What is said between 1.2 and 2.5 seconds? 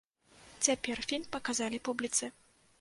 паказалі публіцы.